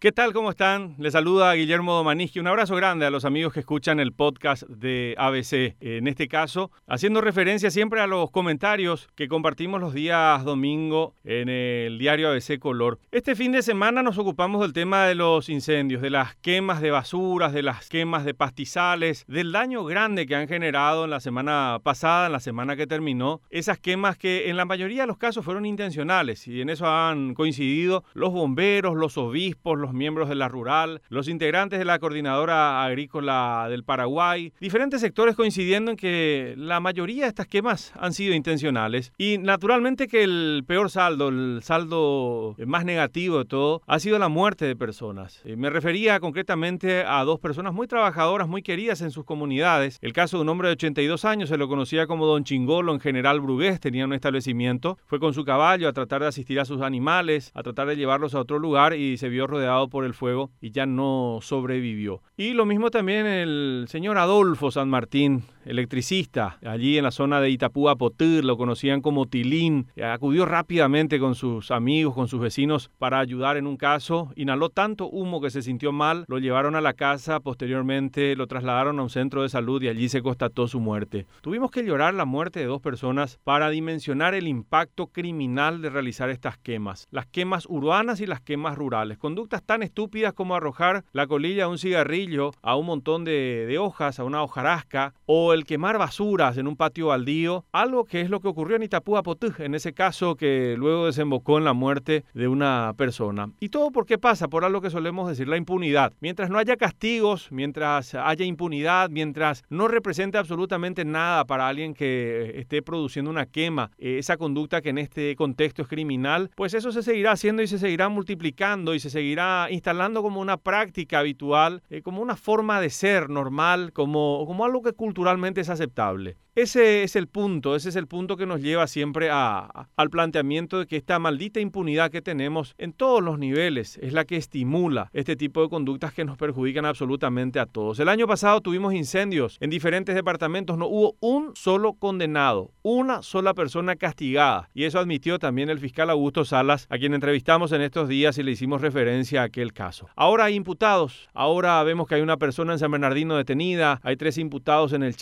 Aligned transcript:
¿Qué 0.00 0.12
tal? 0.12 0.32
¿Cómo 0.32 0.50
están? 0.50 0.94
Les 0.98 1.14
saluda 1.14 1.52
Guillermo 1.54 1.92
Domaniski. 1.92 2.38
Un 2.38 2.46
abrazo 2.46 2.76
grande 2.76 3.04
a 3.04 3.10
los 3.10 3.24
amigos 3.24 3.52
que 3.52 3.58
escuchan 3.58 3.98
el 3.98 4.12
podcast 4.12 4.62
de 4.68 5.16
ABC. 5.18 5.74
En 5.80 6.06
este 6.06 6.28
caso, 6.28 6.70
haciendo 6.86 7.20
referencia 7.20 7.68
siempre 7.72 8.00
a 8.00 8.06
los 8.06 8.30
comentarios 8.30 9.08
que 9.16 9.26
compartimos 9.26 9.80
los 9.80 9.94
días 9.94 10.44
domingo 10.44 11.16
en 11.24 11.48
el 11.48 11.98
diario 11.98 12.28
ABC 12.28 12.60
Color. 12.60 13.00
Este 13.10 13.34
fin 13.34 13.50
de 13.50 13.60
semana 13.60 14.04
nos 14.04 14.18
ocupamos 14.18 14.60
del 14.60 14.72
tema 14.72 15.04
de 15.04 15.16
los 15.16 15.48
incendios, 15.48 16.00
de 16.00 16.10
las 16.10 16.36
quemas 16.36 16.80
de 16.80 16.92
basuras, 16.92 17.52
de 17.52 17.64
las 17.64 17.88
quemas 17.88 18.24
de 18.24 18.34
pastizales, 18.34 19.24
del 19.26 19.50
daño 19.50 19.82
grande 19.84 20.28
que 20.28 20.36
han 20.36 20.46
generado 20.46 21.06
en 21.06 21.10
la 21.10 21.18
semana 21.18 21.80
pasada, 21.82 22.26
en 22.26 22.32
la 22.34 22.38
semana 22.38 22.76
que 22.76 22.86
terminó. 22.86 23.40
Esas 23.50 23.80
quemas 23.80 24.16
que 24.16 24.48
en 24.48 24.56
la 24.58 24.64
mayoría 24.64 25.00
de 25.00 25.08
los 25.08 25.18
casos 25.18 25.44
fueron 25.44 25.66
intencionales 25.66 26.46
y 26.46 26.60
en 26.60 26.70
eso 26.70 26.86
han 26.86 27.34
coincidido 27.34 28.04
los 28.14 28.32
bomberos, 28.32 28.94
los 28.94 29.18
obispos, 29.18 29.76
los 29.76 29.87
miembros 29.92 30.28
de 30.28 30.34
la 30.34 30.48
rural, 30.48 31.02
los 31.08 31.28
integrantes 31.28 31.78
de 31.78 31.84
la 31.84 31.98
coordinadora 31.98 32.84
agrícola 32.84 33.66
del 33.68 33.84
Paraguay, 33.84 34.52
diferentes 34.60 35.00
sectores 35.00 35.36
coincidiendo 35.36 35.90
en 35.90 35.96
que 35.96 36.54
la 36.56 36.80
mayoría 36.80 37.24
de 37.24 37.28
estas 37.28 37.46
quemas 37.46 37.92
han 37.98 38.12
sido 38.12 38.34
intencionales 38.34 39.12
y 39.18 39.38
naturalmente 39.38 40.08
que 40.08 40.22
el 40.22 40.64
peor 40.66 40.90
saldo, 40.90 41.28
el 41.28 41.60
saldo 41.62 42.56
más 42.66 42.84
negativo 42.84 43.38
de 43.38 43.44
todo, 43.44 43.82
ha 43.86 43.98
sido 43.98 44.18
la 44.18 44.28
muerte 44.28 44.64
de 44.64 44.76
personas. 44.76 45.40
Eh, 45.44 45.56
me 45.56 45.70
refería 45.70 46.20
concretamente 46.20 47.04
a 47.06 47.24
dos 47.24 47.40
personas 47.40 47.74
muy 47.74 47.86
trabajadoras, 47.86 48.48
muy 48.48 48.62
queridas 48.62 49.00
en 49.00 49.10
sus 49.10 49.24
comunidades. 49.24 49.98
El 50.00 50.12
caso 50.12 50.36
de 50.36 50.42
un 50.42 50.48
hombre 50.48 50.68
de 50.68 50.72
82 50.72 51.24
años, 51.24 51.48
se 51.48 51.58
lo 51.58 51.68
conocía 51.68 52.06
como 52.06 52.26
Don 52.26 52.44
Chingolo 52.44 52.92
en 52.92 53.00
General 53.00 53.40
Brugués, 53.40 53.80
tenía 53.80 54.04
un 54.04 54.12
establecimiento, 54.12 54.98
fue 55.06 55.20
con 55.20 55.34
su 55.34 55.44
caballo 55.44 55.88
a 55.88 55.92
tratar 55.92 56.22
de 56.22 56.28
asistir 56.28 56.60
a 56.60 56.64
sus 56.64 56.82
animales, 56.82 57.50
a 57.54 57.62
tratar 57.62 57.88
de 57.88 57.96
llevarlos 57.96 58.34
a 58.34 58.40
otro 58.40 58.58
lugar 58.58 58.94
y 58.94 59.16
se 59.16 59.28
vio 59.28 59.46
rodeado 59.46 59.77
por 59.86 60.04
el 60.04 60.14
fuego 60.14 60.50
y 60.60 60.72
ya 60.72 60.84
no 60.86 61.38
sobrevivió. 61.40 62.22
Y 62.36 62.54
lo 62.54 62.66
mismo 62.66 62.90
también 62.90 63.26
el 63.26 63.86
señor 63.88 64.18
Adolfo 64.18 64.72
San 64.72 64.90
Martín, 64.90 65.44
electricista, 65.68 66.58
allí 66.64 66.96
en 66.96 67.04
la 67.04 67.10
zona 67.10 67.40
de 67.40 67.50
Itapúa 67.50 67.96
Potir, 67.96 68.44
lo 68.44 68.56
conocían 68.56 69.02
como 69.02 69.26
Tilín, 69.26 69.86
acudió 70.02 70.46
rápidamente 70.46 71.20
con 71.20 71.34
sus 71.34 71.70
amigos, 71.70 72.14
con 72.14 72.26
sus 72.26 72.40
vecinos 72.40 72.90
para 72.98 73.20
ayudar 73.20 73.56
en 73.56 73.66
un 73.66 73.76
caso, 73.76 74.32
inhaló 74.34 74.70
tanto 74.70 75.08
humo 75.08 75.40
que 75.40 75.50
se 75.50 75.62
sintió 75.62 75.92
mal, 75.92 76.24
lo 76.26 76.38
llevaron 76.38 76.74
a 76.74 76.80
la 76.80 76.94
casa, 76.94 77.40
posteriormente 77.40 78.34
lo 78.34 78.46
trasladaron 78.46 78.98
a 78.98 79.02
un 79.02 79.10
centro 79.10 79.42
de 79.42 79.50
salud 79.50 79.82
y 79.82 79.88
allí 79.88 80.08
se 80.08 80.22
constató 80.22 80.68
su 80.68 80.80
muerte. 80.80 81.26
Tuvimos 81.42 81.70
que 81.70 81.84
llorar 81.84 82.14
la 82.14 82.24
muerte 82.24 82.60
de 82.60 82.66
dos 82.66 82.80
personas 82.80 83.38
para 83.44 83.68
dimensionar 83.68 84.34
el 84.34 84.48
impacto 84.48 85.08
criminal 85.08 85.82
de 85.82 85.90
realizar 85.90 86.30
estas 86.30 86.56
quemas, 86.56 87.06
las 87.10 87.26
quemas 87.26 87.66
urbanas 87.68 88.20
y 88.20 88.26
las 88.26 88.40
quemas 88.40 88.76
rurales, 88.78 89.18
conductas 89.18 89.62
tan 89.62 89.82
estúpidas 89.82 90.32
como 90.32 90.54
arrojar 90.54 91.04
la 91.12 91.26
colilla 91.26 91.64
a 91.64 91.68
un 91.68 91.78
cigarrillo, 91.78 92.52
a 92.62 92.76
un 92.76 92.86
montón 92.86 93.24
de, 93.24 93.66
de 93.68 93.78
hojas, 93.78 94.18
a 94.18 94.24
una 94.24 94.42
hojarasca, 94.42 95.14
o 95.26 95.52
el 95.52 95.57
quemar 95.64 95.98
basuras 95.98 96.56
en 96.58 96.66
un 96.66 96.76
patio 96.76 97.08
baldío, 97.08 97.64
algo 97.72 98.04
que 98.04 98.20
es 98.20 98.30
lo 98.30 98.40
que 98.40 98.48
ocurrió 98.48 98.76
en 98.76 98.82
Itapúa 98.82 99.22
Potú, 99.22 99.52
en 99.58 99.74
ese 99.74 99.92
caso 99.92 100.36
que 100.36 100.74
luego 100.76 101.06
desembocó 101.06 101.58
en 101.58 101.64
la 101.64 101.72
muerte 101.72 102.24
de 102.34 102.48
una 102.48 102.94
persona. 102.96 103.50
¿Y 103.60 103.68
todo 103.68 103.90
por 103.90 104.06
qué 104.06 104.18
pasa? 104.18 104.48
Por 104.48 104.64
algo 104.64 104.80
que 104.80 104.90
solemos 104.90 105.28
decir, 105.28 105.48
la 105.48 105.56
impunidad. 105.56 106.12
Mientras 106.20 106.50
no 106.50 106.58
haya 106.58 106.76
castigos, 106.76 107.50
mientras 107.50 108.14
haya 108.14 108.44
impunidad, 108.44 109.10
mientras 109.10 109.64
no 109.68 109.88
represente 109.88 110.38
absolutamente 110.38 111.04
nada 111.04 111.44
para 111.44 111.68
alguien 111.68 111.94
que 111.94 112.52
esté 112.56 112.82
produciendo 112.82 113.30
una 113.30 113.46
quema, 113.46 113.90
eh, 113.98 114.18
esa 114.18 114.36
conducta 114.36 114.80
que 114.80 114.90
en 114.90 114.98
este 114.98 115.36
contexto 115.36 115.82
es 115.82 115.88
criminal, 115.88 116.50
pues 116.54 116.74
eso 116.74 116.92
se 116.92 117.02
seguirá 117.02 117.32
haciendo 117.32 117.62
y 117.62 117.66
se 117.66 117.78
seguirá 117.78 118.08
multiplicando 118.08 118.94
y 118.94 119.00
se 119.00 119.10
seguirá 119.10 119.68
instalando 119.70 120.22
como 120.22 120.40
una 120.40 120.56
práctica 120.56 121.20
habitual, 121.20 121.82
eh, 121.90 122.02
como 122.02 122.22
una 122.22 122.36
forma 122.36 122.80
de 122.80 122.90
ser 122.90 123.30
normal, 123.30 123.92
como, 123.92 124.44
como 124.46 124.64
algo 124.64 124.82
que 124.82 124.92
culturalmente 124.92 125.47
es 125.56 125.68
aceptable. 125.68 126.36
Ese 126.54 127.04
es 127.04 127.14
el 127.14 127.28
punto, 127.28 127.76
ese 127.76 127.88
es 127.88 127.94
el 127.94 128.08
punto 128.08 128.36
que 128.36 128.44
nos 128.44 128.60
lleva 128.60 128.88
siempre 128.88 129.30
a, 129.30 129.88
al 129.94 130.10
planteamiento 130.10 130.80
de 130.80 130.86
que 130.86 130.96
esta 130.96 131.20
maldita 131.20 131.60
impunidad 131.60 132.10
que 132.10 132.20
tenemos 132.20 132.74
en 132.78 132.92
todos 132.92 133.22
los 133.22 133.38
niveles 133.38 133.96
es 134.02 134.12
la 134.12 134.24
que 134.24 134.36
estimula 134.36 135.08
este 135.12 135.36
tipo 135.36 135.62
de 135.62 135.68
conductas 135.68 136.12
que 136.12 136.24
nos 136.24 136.36
perjudican 136.36 136.84
absolutamente 136.84 137.60
a 137.60 137.66
todos. 137.66 138.00
El 138.00 138.08
año 138.08 138.26
pasado 138.26 138.60
tuvimos 138.60 138.92
incendios 138.92 139.56
en 139.60 139.70
diferentes 139.70 140.16
departamentos, 140.16 140.76
no 140.76 140.88
hubo 140.88 141.14
un 141.20 141.52
solo 141.54 141.92
condenado, 141.92 142.72
una 142.82 143.22
sola 143.22 143.54
persona 143.54 143.94
castigada. 143.94 144.68
Y 144.74 144.82
eso 144.82 144.98
admitió 144.98 145.38
también 145.38 145.70
el 145.70 145.78
fiscal 145.78 146.10
Augusto 146.10 146.44
Salas, 146.44 146.88
a 146.90 146.98
quien 146.98 147.14
entrevistamos 147.14 147.70
en 147.70 147.82
estos 147.82 148.08
días 148.08 148.36
y 148.36 148.42
le 148.42 148.50
hicimos 148.50 148.80
referencia 148.80 149.42
a 149.42 149.44
aquel 149.44 149.72
caso. 149.72 150.08
Ahora 150.16 150.46
hay 150.46 150.56
imputados, 150.56 151.28
ahora 151.34 151.80
vemos 151.84 152.08
que 152.08 152.16
hay 152.16 152.20
una 152.20 152.36
persona 152.36 152.72
en 152.72 152.80
San 152.80 152.90
Bernardino 152.90 153.36
detenida, 153.36 154.00
hay 154.02 154.16
tres 154.16 154.38
imputados 154.38 154.92
en 154.92 155.04
el 155.04 155.14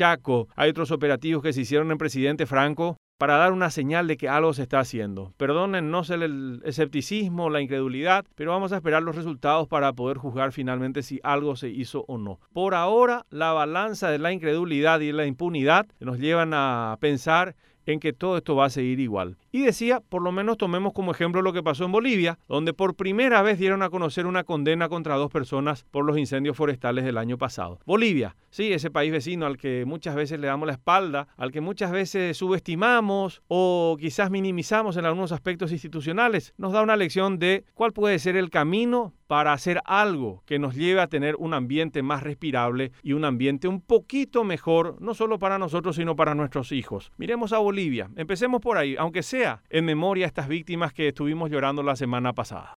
Hay 0.57 0.71
otros 0.71 0.91
operativos 0.91 1.43
que 1.43 1.53
se 1.53 1.63
hicieron 1.63 1.91
en 1.91 1.99
presidente 1.99 2.47
Franco 2.47 2.97
para 3.19 3.37
dar 3.37 3.53
una 3.53 3.71
señal 3.71 4.07
de 4.07 4.17
que 4.17 4.29
algo 4.29 4.53
se 4.53 4.63
está 4.63 4.81
haciendo. 4.81 5.33
Perdónennos 5.37 6.11
el 6.11 6.61
escepticismo, 6.65 7.51
la 7.51 7.63
incredulidad, 7.63 8.27
pero 8.35 8.51
vamos 8.51 8.73
a 8.73 8.77
esperar 8.77 9.03
los 9.03 9.17
resultados 9.17 9.69
para 9.69 9.93
poder 9.95 10.19
juzgar 10.19 10.53
finalmente 10.53 11.03
si 11.03 11.19
algo 11.23 11.57
se 11.57 11.71
hizo 11.71 12.05
o 12.09 12.19
no. 12.19 12.41
Por 12.53 12.75
ahora, 12.75 13.25
la 13.31 13.53
balanza 13.53 14.11
de 14.11 14.19
la 14.19 14.33
incredulidad 14.33 15.01
y 15.01 15.13
la 15.13 15.27
impunidad 15.27 15.87
nos 16.01 16.19
llevan 16.19 16.53
a 16.53 16.99
pensar 17.01 17.57
en 17.87 18.01
que 18.01 18.13
todo 18.13 18.37
esto 18.37 18.55
va 18.57 18.67
a 18.67 18.71
seguir 18.71 19.01
igual. 19.01 19.37
Y 19.53 19.63
decía, 19.63 20.01
por 20.01 20.23
lo 20.23 20.33
menos 20.33 20.59
tomemos 20.59 20.93
como 20.93 21.13
ejemplo 21.13 21.43
lo 21.43 21.53
que 21.53 21.63
pasó 21.63 21.85
en 21.85 21.93
Bolivia, 21.93 22.39
donde 22.49 22.75
por 22.75 22.95
primera 22.95 23.43
vez 23.43 23.59
dieron 23.59 23.83
a 23.83 23.91
conocer 23.91 24.27
una 24.27 24.45
condena 24.45 24.89
contra 24.89 25.17
dos 25.17 25.31
personas 25.31 25.85
por 25.91 26.05
los 26.05 26.19
incendios 26.19 26.57
forestales 26.57 27.05
del 27.05 27.19
año 27.19 27.39
pasado. 27.39 27.79
Bolivia, 27.87 28.37
sí, 28.51 28.73
ese 28.73 28.91
país 28.91 29.13
vecino 29.13 29.47
al 29.47 29.57
que 29.57 29.85
muchas 29.87 30.15
veces 30.15 30.41
le 30.41 30.49
damos 30.49 30.67
la 30.67 30.75
espalda, 30.75 31.29
al 31.37 31.53
que 31.53 31.61
muchas 31.61 31.91
veces 31.91 32.37
subestimamos 32.37 33.43
o 33.49 33.97
quizás 33.99 34.31
minimizamos 34.31 34.97
en 34.97 35.05
algunos 35.05 35.33
aspectos 35.33 35.73
institucionales, 35.73 36.55
nos 36.59 36.73
da 36.73 36.83
una 36.83 36.97
lección 36.97 37.39
de 37.39 37.65
cuál 37.75 37.93
puede 37.93 38.19
ser 38.19 38.37
el 38.37 38.51
camino 38.51 39.15
para 39.27 39.53
hacer 39.53 39.81
algo 39.85 40.43
que 40.47 40.59
nos 40.59 40.75
lleve 40.75 41.01
a 41.01 41.09
tener 41.09 41.37
un 41.39 41.55
ambiente 41.55 42.03
más 42.03 42.23
respirable 42.23 42.93
y 43.03 43.13
un 43.13 43.25
ambiente 43.25 43.69
un 43.69 43.81
poquito 43.81 44.45
mejor, 44.45 44.97
no 45.01 45.15
solo 45.15 45.39
para 45.39 45.59
nosotros, 45.59 45.97
sino 45.97 46.17
para 46.17 46.35
nuestros 46.35 46.73
hijos. 46.73 47.13
Miremos 47.17 47.53
a 47.53 47.59
Bolivia, 47.59 48.11
empecemos 48.17 48.61
por 48.61 48.79
ahí, 48.79 48.97
aunque 48.99 49.23
sea 49.23 49.63
en 49.71 49.85
memoria 49.85 50.27
a 50.27 50.29
estas 50.29 50.49
víctimas 50.49 50.93
que 50.93 51.09
estuvimos 51.09 51.51
llorando 51.51 51.83
la 51.83 51.97
semana 51.97 52.33
pasada. 52.33 52.65